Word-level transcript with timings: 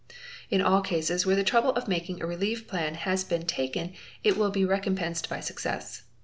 In 0.49 0.63
all 0.63 0.81
cases 0.81 1.27
where 1.27 1.35
the 1.35 1.43
trouble 1.43 1.69
of 1.75 1.87
making 1.87 2.23
a 2.23 2.25
relief 2.25 2.67
plan 2.67 2.95
has 2.95 3.23
been 3.23 3.45
taken 3.45 3.93
it 4.23 4.35
will 4.35 4.49
be 4.49 4.65
recompensed 4.65 5.29
by 5.29 5.41
success. 5.41 6.01